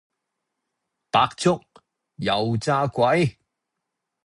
[1.11, 1.61] 白粥
[2.15, 3.37] 油炸鬼